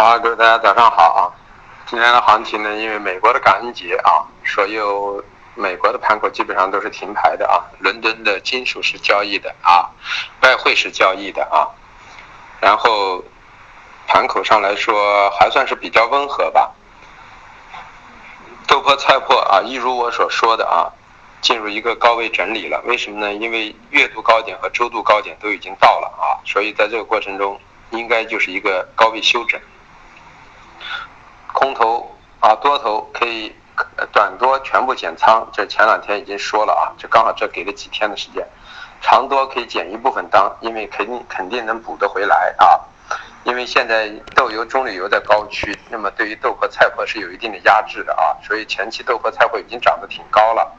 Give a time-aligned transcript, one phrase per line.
[0.00, 1.20] 好，各位大家早上好啊！
[1.84, 5.20] 今天的行情呢，因为美国的感恩节啊，所有
[5.56, 7.58] 美国的盘口基本上都是停牌的啊。
[7.80, 9.90] 伦敦的金属是交易的啊，
[10.40, 11.66] 外汇是交易的啊。
[12.60, 13.24] 然后
[14.06, 16.70] 盘口上来说还算是比较温和吧。
[18.68, 20.86] 豆粕、菜粕啊，一如我所说的啊，
[21.40, 22.80] 进入一个高位整理了。
[22.86, 23.34] 为什么呢？
[23.34, 27.60] 因为月度高点和周度高点都已经到了啊，所以在这个过程中
[27.90, 29.60] 应该就是一个高位修整。
[31.58, 32.08] 空头
[32.38, 33.52] 啊，多头可以
[34.12, 38.46] 短多全部减仓，这前两天已经说了啊，这刚好这给了几天的时间。
[39.00, 42.78] 长多可以减一部分当，因为肯定肯定能补得回来啊。
[43.42, 50.72] 因为现在豆油、棕榈油在高区，那么对于豆粕、菜粕是有一定的压制的啊，所以前期豆粕、菜粕已经涨得挺高了。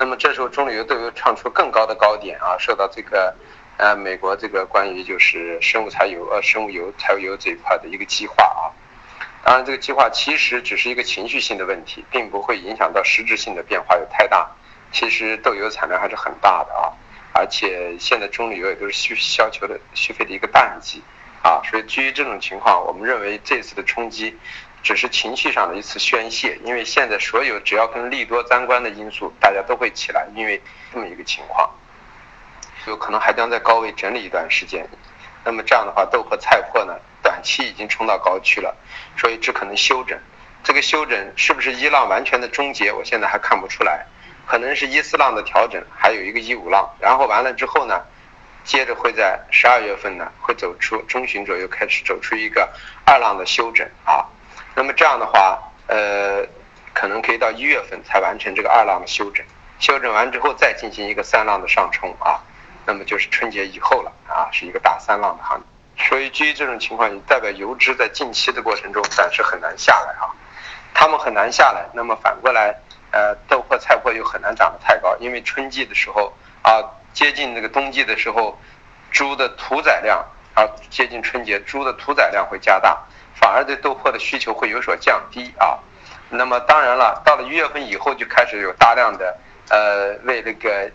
[0.00, 3.32] 那么这时候棕榈油、豆油创出更高的高点啊，受到这个
[3.76, 8.74] 呃美国这个关于就是生物柴油呃生物油、柴油这一块的一个激化啊。
[9.44, 14.50] 当然，这个计划其实只是一个情绪性的问题，并不会影响到实质性的变化有太大。
[14.90, 16.90] 其实豆油产量还是很大的啊，
[17.34, 21.02] 而且现在中榈油也都是需需求的续费的一个淡季
[21.42, 24.34] 啊，所以基于这种情况，我们认为这次的冲击
[24.82, 30.58] 只是情绪上的一次宣泄，因为现在所有只要跟利多沾关的因素，大家都会起来，因为
[30.90, 31.68] 这么一个情况，
[32.86, 34.88] 有可能还将在高位整理一段时间。
[35.44, 36.96] 那么这样的话，豆粕、菜粕呢？
[37.34, 38.76] 短期已经冲到高区了，
[39.16, 40.16] 所以只可能休整。
[40.62, 42.92] 这个休整是不是一浪完全的终结？
[42.92, 44.06] 我现在还看不出来，
[44.46, 46.88] 可能是一四浪的调整，还有一个一五浪。
[47.00, 48.00] 然后完了之后呢，
[48.62, 52.72] 接着会在十二月份呢，会走出中旬左右开始走出一个
[53.04, 54.24] 二浪的休整啊。
[54.76, 56.46] 那么这样的话，呃，
[56.92, 59.44] 可能可以到一月份才完成这个二浪的休整。
[59.80, 62.38] 休整完之后再进行一个三浪的上冲啊，
[62.86, 65.66] 那么就是春节以后了啊，是一个大三浪的行情。
[65.96, 70.26] 所以基于这种情况，也代表油脂在近期的过程中暂时很难下来啊，
[70.92, 71.86] 他们很难下来。
[71.92, 72.74] 那么反过来，
[73.12, 76.32] 呃，豆粕、菜粕又很难涨得太高，因为春季的时候
[76.62, 76.82] 啊，
[77.12, 78.58] 接近那个冬季的时候，
[79.10, 80.24] 猪的屠宰量
[80.54, 82.98] 啊，接近春节，猪的屠宰量会加大，
[83.34, 85.78] 反而对豆粕的需求会有所降低啊。
[86.28, 89.36] 那么当然了，到了一月份以后，就开始有大量的
[89.70, 90.90] 呃，为那个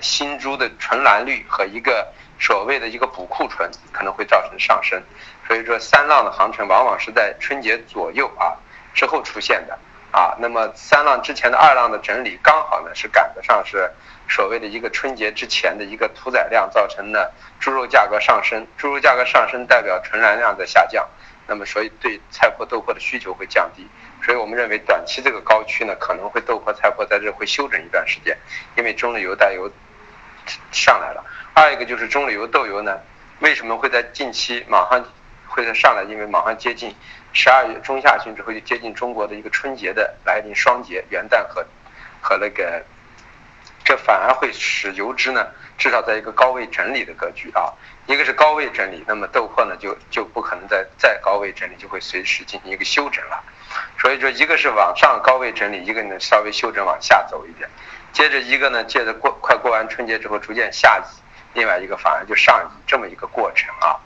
[0.00, 2.08] 新猪的纯栏率和一个。
[2.40, 5.00] 所谓的一个补库存可能会造成上升，
[5.46, 8.56] 所以说三浪的行情往往是在春节左右啊
[8.94, 9.78] 之后出现的。
[10.10, 10.34] 啊。
[10.40, 13.92] 那么三浪之前的二浪的整理刚好呢是赶得上是
[14.28, 17.30] 所谓的一个春节之前的一个屠宰量造成的
[17.60, 21.06] 猪肉价格上升，猪肉价格上升代表纯燃量在下降，
[21.46, 23.86] 那么所以对菜粕豆粕的需求会降低，
[24.24, 28.36] 所以我们认为短期这个高区呢可能会豆粕菜粕在这会休整一段时间，
[28.76, 29.70] 因为中榈油带油
[30.70, 31.24] 上来了。
[31.54, 32.98] 二一个就是中榈油豆油呢，
[33.40, 35.04] 为什么会在近期马上
[35.46, 36.04] 会在上来？
[36.04, 36.94] 因为马上接近
[37.32, 41.64] 十二月中下旬之后就接近中国的一个春节的来临，双节元旦和
[42.20, 42.84] 和那个，
[43.84, 45.46] 这反而会使油脂呢
[45.76, 47.72] 至少在一个高位整理的格局啊。
[48.06, 53.40] 一个是高位整理，那么豆粕呢就就不可能再再高位整理，就会随时进行一个休整了。
[54.00, 57.68] 所以说，一个是往上高位整理，一个呢稍微休整往下走一点。
[58.12, 61.02] 接着一个呢，借着过快过完春节之后逐渐下移。
[61.52, 63.98] 另外一个反而就上移这么一个过程啊，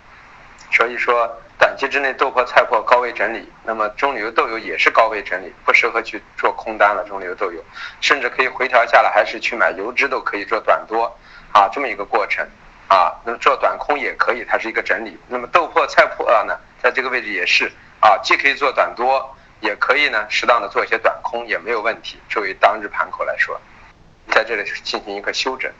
[0.72, 7.04] 所以说短期之内豆粕、菜粕高位整理，那么中流豆油也是高位整理，不适合去做空单了。
[7.06, 7.62] 中流豆油
[8.00, 11.04] 甚至可以回调下来，还是去买油脂都可以做短多
[11.52, 12.46] 啊，这么一个过程
[12.88, 13.12] 啊。
[13.26, 15.18] 那么做短空也可以，它是一个整理。
[15.28, 17.70] 那么豆粕、菜粕呢，在这个位置也是
[18.00, 22.18] 啊，既可以做短多，也可以呢适当的做一些短空也没有问题。
[22.30, 23.60] 作为当日盘口来说。
[24.34, 25.70] 在这里进行一个休整，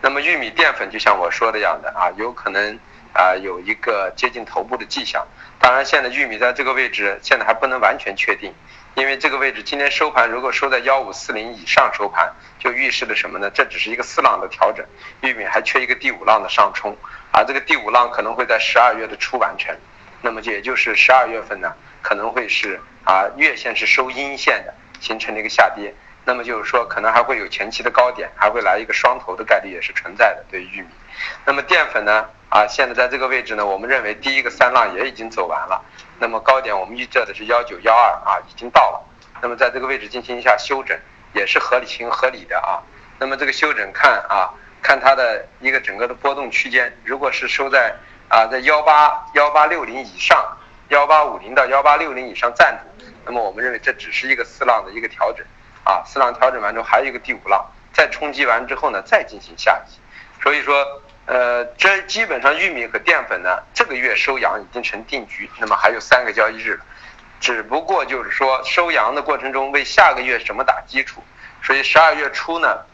[0.00, 2.78] 那么玉米淀粉就像我说的样的啊，有可能
[3.12, 5.26] 啊有一个接近头部的迹象。
[5.60, 8.54] 当然，现在玉米在这个位置现在还不能完全确定，
[8.94, 13.50] 因为这个位置今天收盘如果收在幺五四零以上收盘，就预示着什么呢？
[13.50, 14.82] 这只是一个四浪的调整，
[15.20, 16.96] 玉米还缺一个第五浪的上冲，
[17.30, 19.76] 而这个第五浪可能会在十二月的初完成，
[20.22, 25.92] 那么也就是十二月份呢可能会是啊月线是收阴线的，形成了一个下跌。
[26.28, 30.44] 那么就是说，可能还会有前期的高点，还会来一个双头的概率也是存在的。
[30.50, 30.88] 对于玉米，
[31.46, 32.28] 那么淀粉呢？
[32.50, 35.82] 啊，现在在这个位置呢，我们认为第一个三浪也已经走完了。
[36.18, 39.00] 那么高点我们预测的是幺九幺二啊，已经到了。
[39.40, 40.94] 那么在这个位置进行一下休整，
[41.32, 42.84] 也是合理情合理的啊。
[43.18, 44.52] 那么这个休整看啊，
[44.82, 47.96] 看它的一个整个的波动区间，如果是收在
[48.28, 50.46] 啊在幺八幺八六零以上，
[50.90, 55.42] 幺八五零到幺八六零以上暂住，那么我们认为这只是一个四浪的一个调整。
[55.88, 57.64] 啊，四浪调整完之后，还有一个第五浪，
[57.94, 60.42] 再冲击完之后呢，再进行下移。
[60.42, 60.84] 所以说，
[61.24, 66.84] 呃，这基本上玉米和淀粉呢，这个月收阳已经成定局，那么还有三个交易日了，
[67.40, 71.24] 只不过就是说收阳的过程中为下个月什么打基础，
[71.62, 72.84] 所以十二月初呢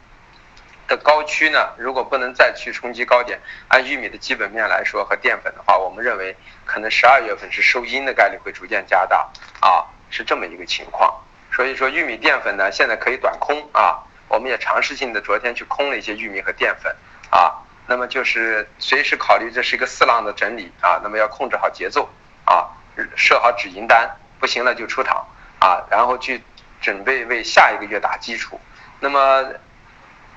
[0.87, 11.13] 的高区呢，如果不能再去冲击高点，按玉米的基本面来说和淀粉的话，我们认为可能十二月份是收阴的概率会逐渐加大啊，是这么一个情况。
[11.55, 16.95] 所以说玉米淀粉呢，现在可以短空啊，我们也尝试性的昨天去空了一些玉米和淀粉
[17.31, 17.63] 啊。
[17.87, 22.09] 那么就是随时考虑这是一个四浪的整理啊，那么要控制好节奏
[22.45, 22.67] 啊，
[23.15, 24.11] 设好止盈单，
[24.41, 25.25] 不行了就出场
[25.61, 26.43] 啊，然后去
[26.81, 28.61] 准备为下一个月打基础。
[28.99, 29.45] 那么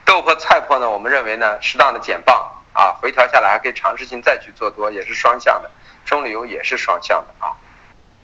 [0.05, 5.71] 豆粕、菜粕呢，我们认为呢，适当的减磅啊，回调下来还可以尝试性再去做多，也是双向的。
[6.05, 7.55] 中旅游也是双向的啊。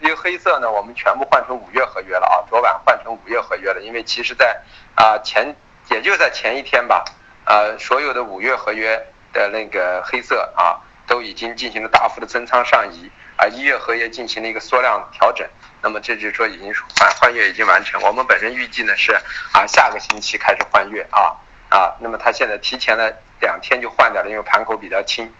[0.03, 4.61] 至于黑色呢，我们全部换成五月合约了啊，昨晚换成五月合约了，因为其实在
[4.95, 5.55] 啊前
[5.89, 7.05] 也就在前一天吧，
[7.45, 9.01] 呃，所有的五月合约。
[9.33, 10.77] 的那个黑色啊，
[11.07, 15.43] 都已经进行了大幅的增仓上移，啊一月合约进行了一个缩量调整，
[15.81, 17.99] 那么这就是说已经换换月已经完成。
[18.03, 19.11] 我们本身预计呢是
[19.51, 21.35] 啊下个星期开始换月啊
[21.71, 23.11] 啊，那么它现在提前了
[23.41, 25.33] 两天就换掉了，因为盘口比较轻。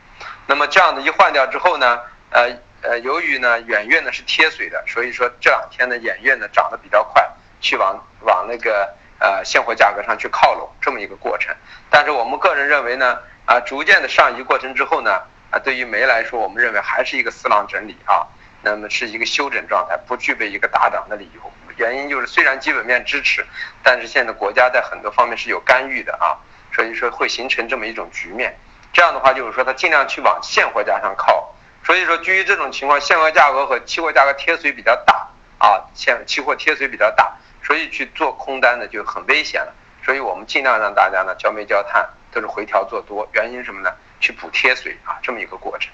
[0.47, 1.99] 那么这样的一换掉之后呢，
[2.31, 2.49] 呃
[2.83, 7.27] 呃，由于呢远月呢是贴水的，所以说这两天呢远月呢涨得比较快，
[7.59, 11.55] 去往往那个呃现货价格上去靠拢这么一个过程。
[11.89, 13.17] 但是我们个人认为呢。
[13.45, 15.21] 啊，逐渐的上移过程之后呢，
[15.51, 18.25] 啊，对于煤来说，我们认为还是一个四浪整理啊，
[18.61, 21.41] 那么是一个休整状态，不具备一个大涨的理由。
[21.75, 23.45] 原因就是虽然基本面支持，
[23.83, 26.39] 但是现在国家在很多方面是有干预的啊，
[26.73, 28.57] 所以说会形成这么一种局面。
[28.93, 31.52] 这样的话就是说，它尽量去往现货价上靠。
[31.85, 35.27] 所以说，基于这种情况，现货价格和期货价格贴水比较大
[35.57, 37.33] 啊，现期货贴水比较大，
[37.63, 39.73] 所以去做空单呢就很危险了。
[40.05, 42.09] 所以我们尽量让大家呢焦煤焦炭。
[42.33, 43.91] 都是回调做多，原因什么呢？
[44.19, 45.91] 去补贴水啊，这么一个过程。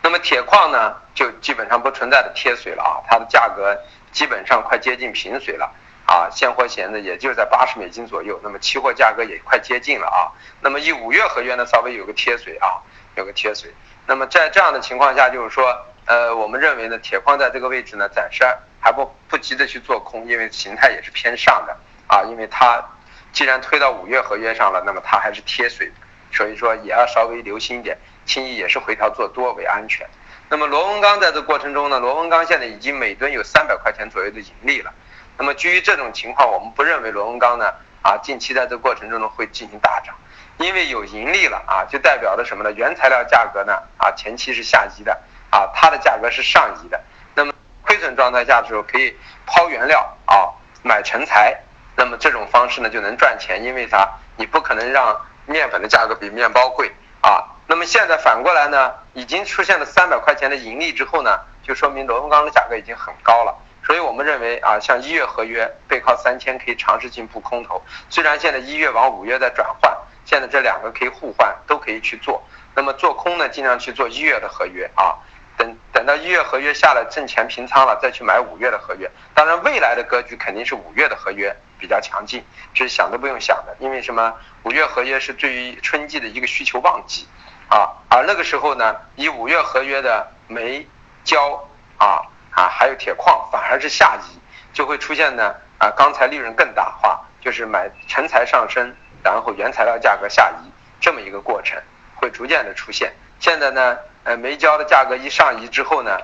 [0.00, 3.78] 那么铁矿呢，就基本上不存在的贴水了啊，它的价格
[4.12, 5.70] 基本上快接近平水了
[6.06, 10.32] 啊，现货闲的也就在八十美金左右，那么期货价格也快接近了啊。
[10.62, 12.80] 那么以五月合约呢，稍微有个贴水啊，
[13.16, 13.70] 有个贴水。
[14.06, 15.76] 那么在这样的情况下，就是说，
[16.06, 18.44] 呃，我们认为呢，铁矿在这个位置呢，暂时
[18.80, 21.76] 还不不急着去做空，因为形态也是偏上的
[22.08, 22.84] 啊，因为它。
[23.32, 25.88] 既然推到五月合约上了，那么它还是贴水，
[26.32, 30.04] 所以说也要稍微留心一点，轻易也是回调做多为安全。
[30.48, 34.92] 那么螺纹钢在这过程中呢，螺纹钢现在已经每吨有三百块钱左右的盈利了。
[35.38, 37.72] 那么基于这种情况，我们不认为螺纹钢呢
[38.02, 40.12] 啊近期在这过程中呢会进行大涨，
[40.60, 42.70] 因为有盈利了啊，就代表着什么呢？
[42.72, 45.18] 原材料价格呢啊前期是下移的
[45.50, 47.00] 啊，它的价格是上移的。
[47.34, 49.16] 那么亏损状态下的时候可以
[49.46, 50.52] 抛原料啊
[50.82, 51.58] 买成材。
[51.96, 54.08] 那么这种方式呢就能赚钱，因为啥？
[54.36, 56.92] 你不可能让面粉的价格比面包贵
[57.22, 57.42] 啊。
[57.66, 63.56] 那么现在反过来呢，已经出现了三百块钱的盈利之后呢，就说明螺纹钢的价格已经很高了。
[63.82, 67.82] 所以我们认为啊，像一月合约背靠三千可以尝试进步空头。
[68.10, 69.96] 虽然现在一月往五月在转换，
[70.30, 72.40] 现在这两个可以互换，都可以去做。
[72.76, 75.18] 那么做空呢，尽量去做一月的合约啊。
[75.56, 79.10] 等等到一月合约下来挣钱平仓了，再去买五月的合约。
[79.34, 81.54] 当然未来的格局肯定是五月的合约。
[81.80, 82.44] 比较强劲，
[82.74, 84.34] 这是想都不用想的，因为什么？
[84.64, 87.26] 五月合约是对于春季的一个需求旺季，
[87.70, 90.86] 啊，而那个时候呢，以五月合约的煤、
[91.24, 92.20] 焦啊
[92.50, 94.38] 啊，还有铁矿反而是下移，
[94.74, 101.80] 就会出现呢啊，钢材利润更大化，就是买成材上升，然后原材料价格下移这么一个过程
[102.14, 103.12] 会逐渐的出现。
[103.38, 106.18] 现在呢，呃，煤焦的价格一上移之后呢，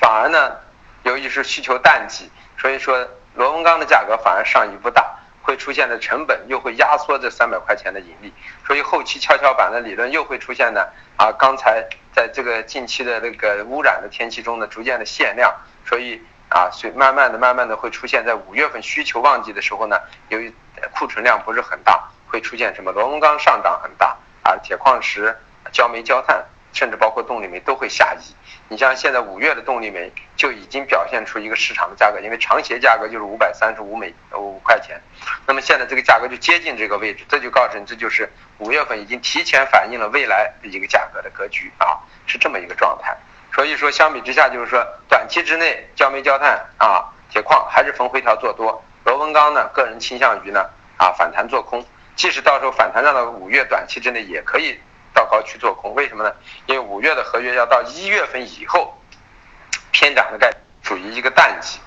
[0.00, 0.56] 反而呢，
[1.02, 3.08] 由于是需求淡季，所以说。
[3.36, 5.12] 螺纹钢的价格反而上移不大，
[5.42, 8.32] 会出现的成本又会压缩这三百块钱的盈利，
[8.64, 10.86] 所以后期跷跷板的理论又会出现呢。
[11.16, 15.52] 啊，刚才在这个近期的那个污染的天气中呢，逐渐的限量，
[15.84, 20.54] 所以啊，所以慢慢的、慢慢的会出现在五月份需求旺季的时候呢，由于
[20.92, 25.36] 库存量不是很大，会出现什么螺纹钢上涨很大啊，铁矿石、
[25.72, 28.34] 焦煤、焦炭，甚至包括动力煤都会下移。
[28.68, 35.00] 你像现在五月的动力煤就已经表现出一个市场的价格，因为长协价格就是五百三十五美五块钱，
[35.46, 43.14] 那么现在这个价格就接近这个位置，这就告诉你这就是五月份已经提前反映了未来的一个价格的格局啊，是这么一个状态。
[43.54, 51.84] 所以说相比之下，就是说短期之内焦煤焦炭啊铁矿还是逢回调做多，螺纹钢呢个人倾向于呢啊反弹做空，
[52.16, 54.78] 即使到时候反弹到了五月短期之内也可以。
[55.16, 56.32] 到高去做空，为什么呢？
[56.66, 59.00] 因为五月的合约要到一月份以后，
[59.92, 61.78] 偏涨的概率属于一个淡季。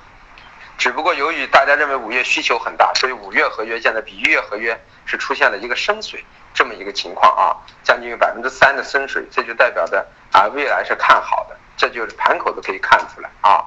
[0.78, 6.24] 只不过由于大家认为五月需求很大，所以五月合约现在比一月合约是出现了一个深水。
[6.54, 7.52] 这么一个情况啊，
[7.84, 13.62] 将近有百分之三的深水，这就代表着啊未来是看好的，这就是盘口都可以看出来啊。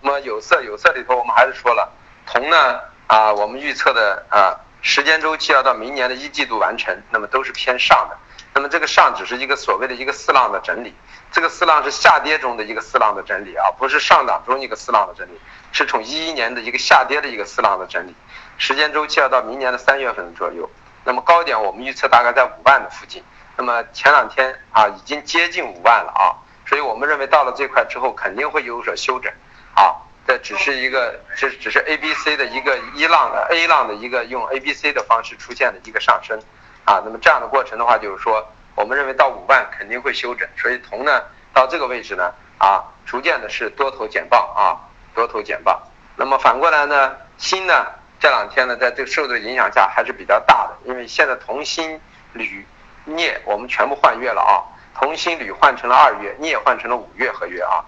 [0.00, 1.92] 那么有色有色里头，我们还是说了
[2.26, 8.16] 铜呢啊，我们预测的啊时间周期要到明年的一季度完成，那么都是偏上的。
[8.54, 10.94] 那么这个上只是一个所谓的一个四浪的整理，
[11.32, 15.40] 这个四浪是下跌中的一个四浪的整理啊，不是上涨中一个四浪的整理，
[15.72, 18.14] 是从一一年的一个下跌的一个四浪的整理，
[18.56, 20.70] 时间周期要到明年的三月份左右。
[21.04, 23.24] 那么高点我们预测大概在五万的附近，
[23.56, 29.32] 那么前两天啊已经接近五万了啊，所以我们认为到了这块之后肯定会有所修整
[29.74, 36.38] 啊，这只是一个这只是 A B C 的一个一浪的 A 浪的一个用 A B C 的方式出现的一个上升。
[36.84, 44.76] 啊，那么这样的过程的话，就是说，我们认为到五万肯定会修整，所以铜呢到这个位置呢，啊，逐渐的是多头减磅啊，
[45.14, 45.80] 多头减磅。
[46.14, 47.86] 那么反过来呢，锌呢
[48.20, 51.98] 这两天呢，在这个受的影响下还是比较大的，因为现在铜、锌、
[52.34, 52.66] 铝、
[53.06, 54.60] 镍我们全部换月了啊，
[54.98, 57.84] 铜、锌、铝换成了二月，镍换成了五月合约啊。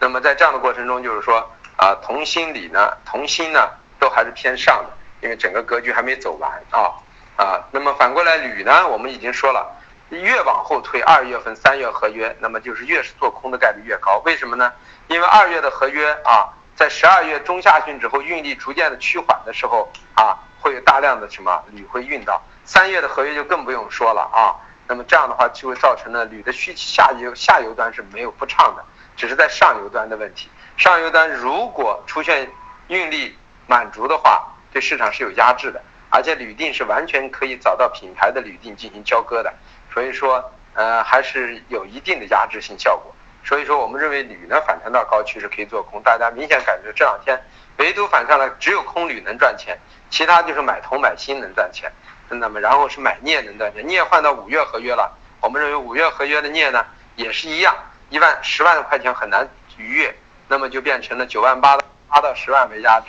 [0.00, 1.48] 那么在这样的过程中，就是说
[1.80, 4.90] 啊，铜、锌、锂呢，铜、锌呢都还是偏上的，
[5.22, 6.92] 因为整个格局还没走完啊。
[7.36, 8.86] 啊，那么反过来铝呢？
[8.86, 9.66] 我们已经说了，
[10.10, 14.20] 越往后推，二月份、三月合约，那么就是越是做空的概率越高。
[14.26, 14.70] 为什么呢？
[15.08, 22.42] 因为二月的合约啊，在十二月中下旬之后，运力逐渐的趋缓的时候啊，会有大量的什么铝会运到。
[22.66, 24.52] 三月的合约就更不用说了啊。
[24.86, 28.84] 那么这样的话，就会造成了铝的需下游下游端是没有不畅的，
[29.16, 30.50] 只是在上游端的问题。
[30.80, 32.50] 上游端如果出现
[32.88, 35.82] 运力满足的话，对市场是有压制的。
[36.08, 39.52] 而且铝锭是完全可以找到品牌的铝锭进行交割的，
[39.92, 43.14] 所以说，呃，还是有一定的压制性效果。
[43.44, 46.02] 所以说，我们认为铝呢反弹到高区是可以做空。
[46.02, 47.38] 大家明显感觉这两天
[47.76, 51.92] 唯独反上来，只有空铝能赚钱，其他就是买铜买锌能赚钱。
[52.30, 57.76] 那么然后是买镍能赚钱，镍换到五月合约了，我们认为五月合约的镍呢也是一样，
[58.08, 59.46] 一万十万块钱很难
[59.76, 60.16] 逾越，
[60.50, 63.06] 那么就变成了九万八到八到十万为压制。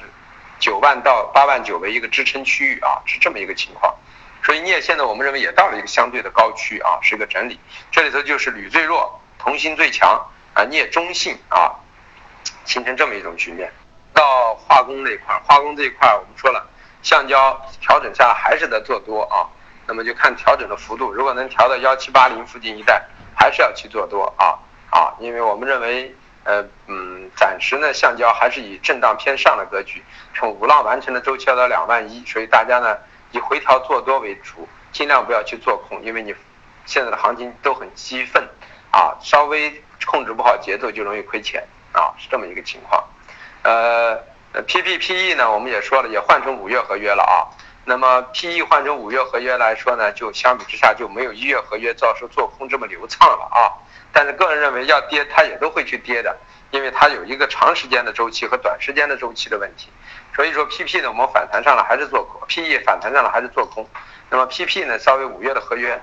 [0.59, 3.95] 九万到八万九为一个支撑区域啊，是这么一个情况，
[4.43, 7.59] 所以镍现在我们认为也到了一个相对的高区啊，是一个整理。
[7.91, 11.73] 这里头就是铝最弱，铜锌最强啊，镍中性啊，
[12.63, 13.73] 形成这么一种局面。
[14.13, 16.63] 到化工那块，化工这一块我们说了，
[17.01, 19.49] 橡胶调整下还是得做多啊，
[19.87, 24.59] 那么就看调整的幅度，如果能调到幺七八零附近一带，还是要去做多啊
[24.91, 26.15] 啊，因为我们认为。
[26.51, 30.03] 呃嗯，暂时呢，橡胶还是以震荡偏上的格局，
[30.35, 32.97] 从五浪完成的周期要到两万一，所以大家呢
[33.31, 36.35] 以回调做多为主，尽量不要去做空，因为你
[36.85, 38.45] 现在的行情都很激愤
[38.91, 43.01] 啊，稍微控制不好节奏就容易亏钱啊，是这么一个情况。
[43.63, 44.17] 呃
[44.67, 47.47] ，P P P E 呢，我们也说了，也换成五月合约了啊。
[47.83, 53.73] 那么 P E 换成五月合约来说呢，就相比之下就没有一月合约到时做空这么流畅了啊。
[54.13, 56.37] 但是个人认为要跌，它也都会去跌的，
[56.69, 59.89] 因为它有一个长时间的周期和短时间的周期的问题。
[60.35, 63.87] 所以说 PP 呢，我们反弹上了还是做空；PE 反弹上了还是做空。
[64.29, 65.99] 那么 PP 呢，稍微五月的合约，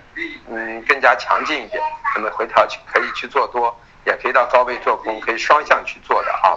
[0.50, 1.82] 嗯，更加强劲一点，
[2.14, 3.74] 那么回调去可以去做多，
[4.08, 6.56] 也可以到高位做空，可以双向去做的啊。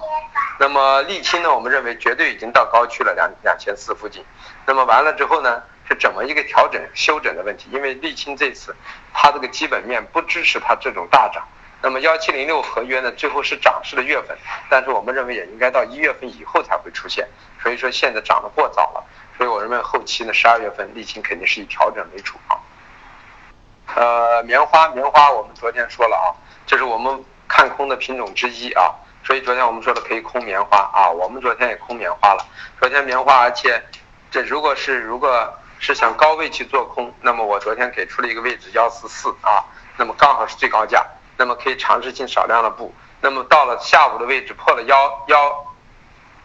[0.57, 4.23] 那么沥青呢，我们认为绝对已经到高区了，两两千四附近。
[4.65, 5.61] 那么完了之后呢？
[5.89, 7.67] 是怎么一个调整修整的问题？
[7.73, 8.73] 因为沥青这次
[9.13, 11.43] 它这个基本面不支持它这种大涨。
[11.81, 14.37] 那么幺七零六合约呢，最后是涨势的月份，
[14.69, 17.27] 但是我们认为也应该到一月份以后才会出现。
[17.61, 19.03] 所以说现在涨得过早了，
[19.37, 22.55] 所以我认为后期呢，十二月份沥青肯定是以调整为主啊。
[23.95, 26.31] 呃，棉花，棉花我们昨天说了啊，
[26.65, 32.45] 这是我们看空的品种之一啊，所以昨天我们说的可以空棉花啊，我们昨天也空棉花了。
[32.79, 33.83] 昨天棉花，而且
[34.31, 35.53] 这如果是如果。
[35.83, 39.65] 是想高位去做空，那么我昨天给出了一个位置幺四四啊，
[39.97, 41.03] 那么刚好是最高价，
[41.37, 45.65] 那么可以尝试进少量的布，那么到了下午的位置破了幺幺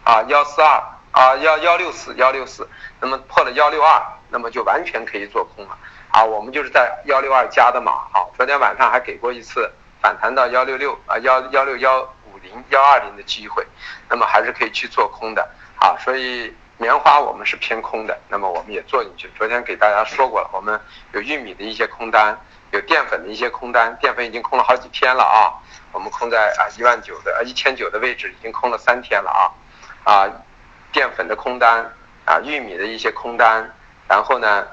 [0.04, 2.66] 啊幺四二啊幺幺六四幺六四，
[2.98, 5.76] 那么破了幺六二，那么就完全可以做空了
[6.12, 12.00] 啊，我们就是在幺六二加的嘛啊，昨天晚上还给过一次反弹到幺六六啊幺幺六幺
[12.32, 13.66] 五零幺二零的机会，
[14.08, 15.48] 那么还是可以去做空的
[15.80, 16.54] 啊，所以。
[16.78, 19.30] 棉花我们是偏空的，那么我们也做进去。
[19.34, 20.78] 昨天给大家说过了，我们
[21.12, 22.38] 有玉米的一些空单，
[22.70, 25.56] 有淀粉的一些空单，淀粉已经空了好几天了啊。
[25.92, 29.48] 我们空在啊一万九的啊一千九的位置已经空了三天了啊
[30.04, 30.28] 啊，
[30.92, 31.90] 淀粉的空单
[32.26, 33.74] 啊，玉米的一些空单，
[34.06, 34.66] 然后呢，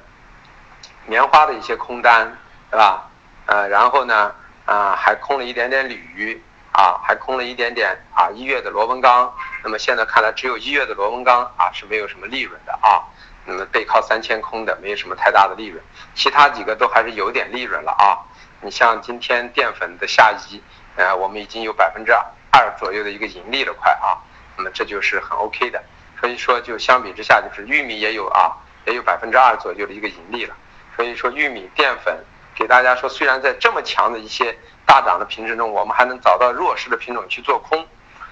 [1.05, 2.37] 棉花的一些空单，
[2.69, 3.09] 对吧？
[3.45, 4.35] 呃，然后呢，
[4.73, 6.41] 啊还空了一点点铝。
[6.75, 9.31] 啊，还空了一点点啊，一月的螺纹钢，
[9.63, 13.03] 那么现在看来只有一月的螺纹钢啊是没有什么利润的啊。
[13.45, 15.79] 那么背靠三千空的没有什么太大的利润，
[16.15, 18.17] 其他几个都还是有点利润了啊。
[18.59, 20.59] 你像今天淀粉的下移，
[20.95, 24.17] 呃，我们已经有百分之二左右的一个盈利了，快啊，
[24.57, 25.79] 那么这就是很 OK 的。
[26.19, 28.51] 所以说，就相比之下，就是玉米也有啊，
[28.87, 30.55] 也有百分之二左右的一个盈利了。
[30.95, 32.17] 所以说，玉米淀粉
[32.55, 37.85] 给大家说，虽然在这么强的一些大涨的品种中，我们还能找到弱势的品种去做空，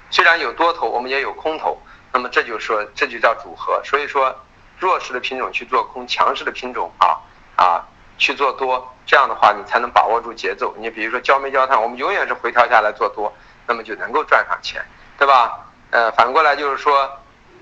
[0.09, 1.81] 虽然有多头，我们也有空头。
[2.13, 3.81] 那么这就说，这就叫组合。
[3.83, 4.35] 所以说，
[4.77, 7.17] 弱势的品种去做空，强势的品种啊
[7.55, 7.87] 啊
[8.17, 10.75] 去做多，这样的话你才能把握住节奏。
[10.77, 13.33] 你比如说焦煤焦炭，我们永远是回调下来做多，
[13.65, 14.83] 那么就能够赚上钱，
[15.17, 15.59] 对吧？
[15.91, 17.09] 呃，反过来就是说，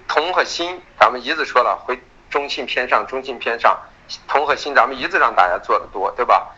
[0.08, 2.00] 铜和锌，咱们一直说了回
[2.30, 3.78] 中性偏上，中性偏上，
[4.28, 6.56] 铜和锌咱们一直让大家做的多，对吧？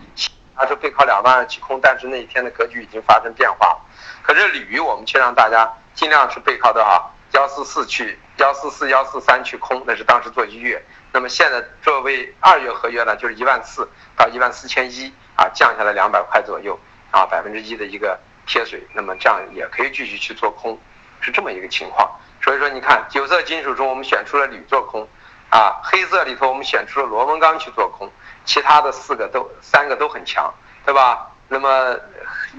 [0.55, 3.79] 它是背靠两万二起空，但是那一天的格局已经发生变化了。
[4.21, 7.11] 可是铝，我们却让大家尽量是背靠多少？
[7.31, 10.83] 幺四四去幺四四幺四三去空，那是当时做一月。
[11.13, 16.77] 那么现在作为二月合约呢，就是一万四到一万四千一啊，降下来两百块左右
[17.09, 18.85] 啊，百分之一的一个贴水。
[18.93, 20.77] 那么这样也可以继续去做空，
[21.21, 22.07] 是这么一个情况。
[22.43, 25.07] 所以说你看九色金属中我们选出了铝做空
[25.51, 28.09] 啊，黑色里头我们选出了螺纹钢去做空，
[28.45, 30.51] 其他的四个都三个都很强，
[30.85, 31.29] 对吧？
[31.49, 31.93] 那么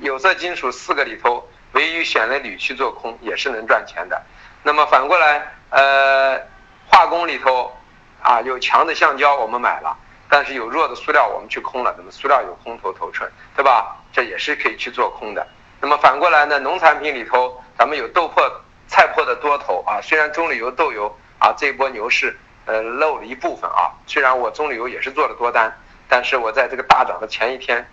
[0.03, 4.23] 有色金属四个里头，唯一选了铝去做空，也是能赚钱的。
[4.63, 6.39] 那么反过来，呃，
[6.87, 7.75] 化工里头，
[8.21, 9.97] 啊，有强的橡胶我们买了，
[10.29, 11.95] 但是有弱的塑料我们去空了。
[11.97, 13.97] 那么塑料有空头头寸，对吧？
[14.13, 15.47] 这也是可以去做空的。
[15.81, 18.53] 那么反过来呢，农产品里头，咱们有豆粕、
[18.87, 19.99] 菜粕的多头啊。
[20.03, 23.93] 虽然棕榈油、豆油啊这一波牛市，呃，漏了一部分啊。
[24.07, 25.77] 虽然我棕榈油也是做了多单，
[26.09, 27.87] 但是我在这个大涨的前一天，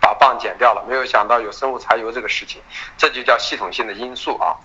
[0.00, 0.84] 把棒减掉了。
[0.88, 2.60] 没有想到有生物柴油这个事情，
[2.96, 4.56] 这就叫系统性的因素啊。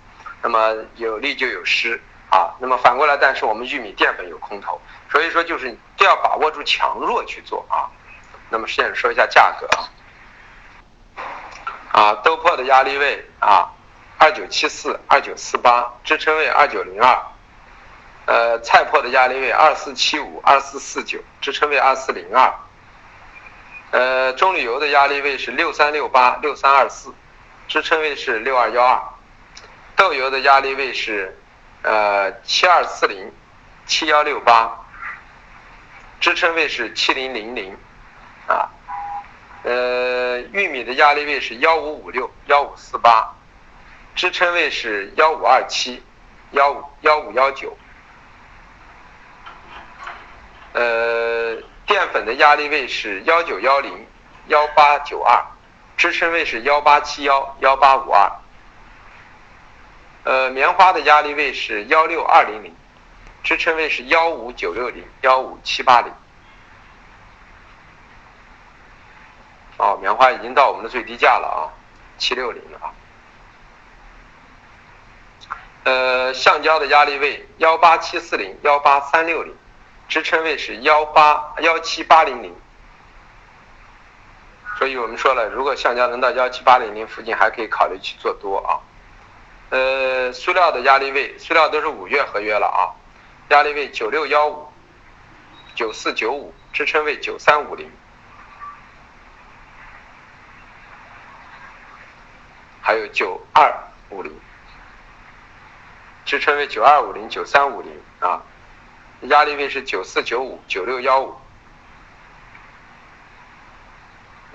[0.42, 2.00] 那么有利就有失
[2.30, 7.90] 啊，那么反过来，但是我们玉米淀粉有空头，所以说就是都要把握住强弱去做啊。
[8.50, 9.88] 那么现在说一下价格啊，
[11.92, 13.70] 啊豆粕的压力位啊，
[14.18, 17.20] 二九七四二九四八，支撑位二九零二，
[18.28, 22.52] 呃菜粕的压力位二四七五二四四九，支撑位二四零二，
[23.90, 27.14] 呃棕榈油的压力位是六三六八六三二四，
[27.68, 29.00] 支撑位是六二幺二。
[29.96, 31.36] 豆油的压力位是，
[31.82, 33.32] 呃七二四零，
[33.86, 34.78] 七幺六八，
[36.20, 37.74] 支撑位是七零零零，
[38.46, 38.68] 啊，
[39.62, 43.34] 呃玉米的压力位是幺五五六幺五四八，
[44.14, 46.02] 支撑位是幺五二七，
[46.50, 47.76] 幺五幺五幺九，
[50.72, 54.06] 呃淀粉的压力位是幺九幺零
[54.48, 55.42] 幺八九二，
[55.96, 58.30] 支撑位是幺八七幺幺八五二。
[60.24, 62.74] 呃，棉花的压力位是幺六二零零，
[63.42, 66.12] 支撑位是幺五九六零幺五七八零。
[69.78, 71.72] 哦，棉花已经到我们的最低价了啊，
[72.18, 72.92] 七六零了啊。
[75.84, 79.56] 呃，橡胶的压力位幺八七四零幺八三六零，
[80.08, 82.54] 支撑位是幺八幺七八零零。
[84.78, 88.78] 所以我们说了，如果橡胶能到幺七八零零附近，还可以考虑去做多啊。
[89.70, 92.94] 呃，塑料的压力位，塑料都是五月合约了啊，
[93.50, 94.66] 压力位九六幺五，
[95.74, 97.90] 九四九五，支撑位九三五零，
[102.80, 103.74] 还有九二
[104.10, 104.32] 五零，
[106.24, 108.40] 支撑位九二五零九三五零啊，
[109.22, 111.34] 压力位是九四九五九六幺五，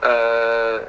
[0.02, 0.82] 呃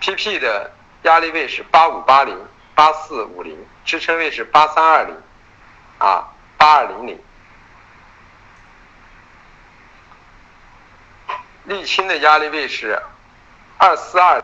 [0.00, 0.70] ，PP 的
[1.02, 2.38] 压力位是八五八零。
[2.74, 5.14] 八四五零支撑位是八三二零，
[5.98, 7.22] 啊，八二零零。
[11.68, 12.98] 沥青的压力位是
[13.76, 14.42] 二四二，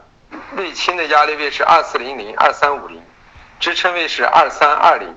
[0.55, 3.03] 沥青的压力位是二四零零二三五零，
[3.59, 5.17] 支撑位是二三二零，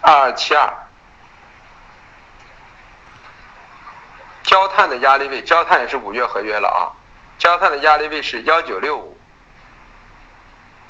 [0.00, 0.72] 二二七二。
[4.42, 6.90] 焦炭的压力位，焦炭也是五月合约了啊，
[7.38, 9.16] 焦炭的压力位是幺九六五。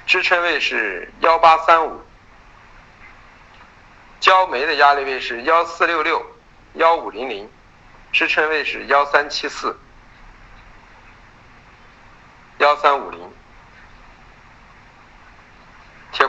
[0.06, 2.02] 支撑位是幺八三五，
[4.18, 6.24] 焦煤的压力位是幺四六六
[6.74, 7.48] 幺五零零，
[8.12, 9.78] 支撑位是幺三七四。
[12.58, 13.19] 幺三五零，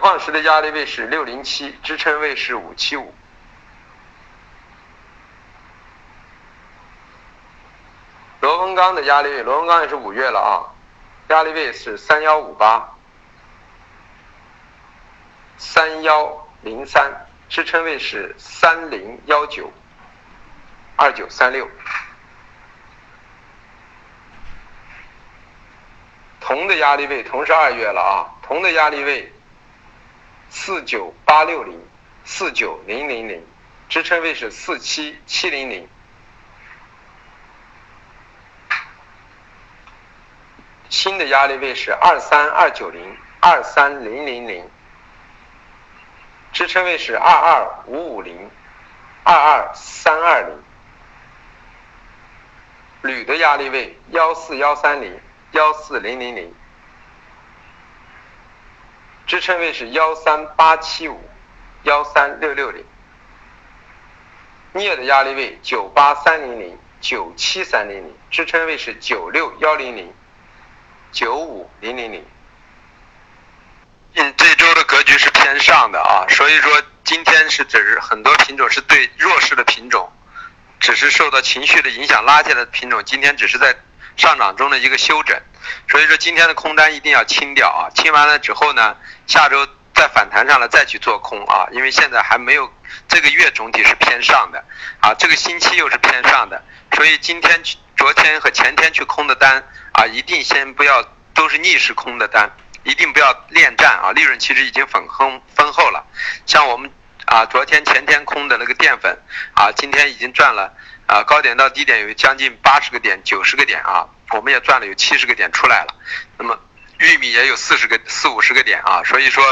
[0.02, 3.14] 矿石的压力位是六零七，支撑位是五七五，
[8.40, 10.74] 螺纹钢的压力位，螺纹钢也是五月了啊，
[11.28, 12.90] 压力位是三幺五八。
[15.60, 19.72] 三幺零三支撑位是三零幺九
[20.96, 21.70] 二九三六。
[26.40, 29.32] 铜的压力位，铜是二月了啊，铜的压力位
[30.54, 31.82] 四九八六零
[32.26, 33.42] 四九零零零，
[33.88, 35.88] 支撑位是四七七零零。
[40.90, 44.70] 新的压力位是二三二九零二三零零零，
[46.52, 48.52] 支撑位是二二五五零
[49.24, 50.62] 二二三二零。
[53.04, 55.18] 铝的压力位幺四幺三零
[55.54, 56.54] 幺四零零零，
[59.28, 61.20] 支撑位是幺三八七五
[61.84, 62.86] 幺三六六零。
[64.74, 70.14] 镍的压力位九八三零零九七三零零，支撑位是九六幺零零。
[71.14, 72.26] 九五零零零，
[74.14, 80.10] 嗯，这周的格局是偏上的啊，所以说今天是只是很多品种是对弱势的品种，
[80.80, 83.76] 只是受到情绪的影响拉下的品种，今天只是在
[84.18, 85.40] 上涨中的一个休整，
[85.90, 88.96] 所以说今天的空单一定要清掉啊，清完了之后呢，
[89.28, 92.72] 下周再反弹上来再去做空啊，因为现在还没有
[93.08, 94.64] 这个月总体是偏上的。
[95.00, 96.64] 啊，这个星期又是偏上的，
[96.96, 99.64] 所以今天去昨天和前天去空的单。
[99.94, 102.50] 啊，一定先不要都是逆势空的单，
[102.84, 104.14] 一定不要恋战啊！
[104.14, 106.02] 利润其实已经粉丰丰厚了，
[106.46, 106.90] 像我们
[107.26, 109.20] 啊，昨天前天空的那个淀粉
[109.54, 110.74] 啊，今天已经赚了
[111.12, 115.94] 啊，高点到低点有将近八十个点、九十个点啊，我们也赚了有七十个点出来了。
[116.38, 116.58] 那么
[116.98, 119.44] 玉米也有四十个、四五十个点啊，所以说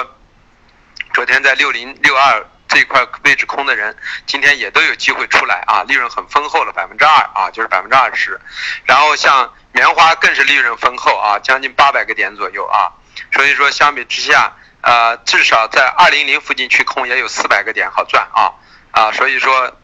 [1.14, 2.46] 昨天在六零六二。
[2.72, 8.40] 这块位置空的人，今天也都有机会出来啊，利润很丰厚了，百分之二啊，就是百分之二十。
[8.86, 12.94] 然后像棉花更是利润丰厚啊，将近八百个点左右啊。
[13.34, 18.54] 所以说相比之下，呃，至少在二零零附近去空也有四百个点好赚啊
[18.92, 19.76] 啊，所以说，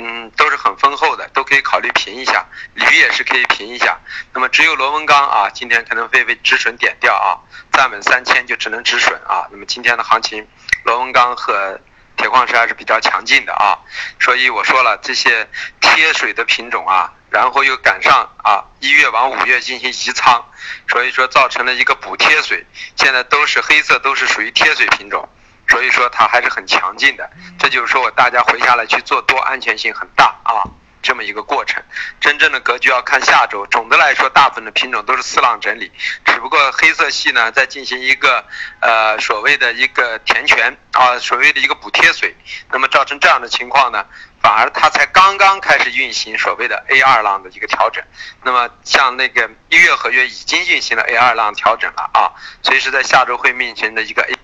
[0.00, 2.46] 嗯，都是很丰厚的，都可以考虑平一下。
[2.74, 3.98] 铝也是可以平一下。
[4.32, 7.34] 那么只有螺纹钢啊，今天可能会被止损点掉啊，
[7.72, 9.48] 站稳三千就只能止损啊。
[9.50, 10.46] 那么今天的行情，
[10.84, 11.80] 螺纹钢和
[12.16, 13.78] 铁矿石还是比较强劲的啊，
[14.20, 15.48] 所以我说了这些
[15.80, 20.44] 贴水的品种啊，然后又赶上啊一月往五月进行移仓，
[20.88, 25.28] 所以说造成了一个补贴水，现在都是黑色，都是属于贴水品种，
[25.68, 27.28] 所以说它还是很强劲的。
[27.58, 30.62] 这就是说我大家回下来去做多，安全性很大啊。
[31.00, 31.82] 这么一个过程，
[32.20, 33.64] 真正的格局要看下周。
[33.66, 35.90] 总的来说，大部分的品种都是四浪整理，
[36.24, 38.44] 只不过黑色系呢在进行一个
[38.80, 42.34] 呃所谓的一个填权啊，所谓的一个补贴水，
[42.72, 44.04] 那么造成这样的情况呢，
[44.42, 48.04] 反而它才刚刚开始运行所谓的 A 二浪的一个调整。
[48.42, 54.34] 那么像那个一月合约已经运行了 A 二浪调整了啊，所以是在下周会面前的一个 A。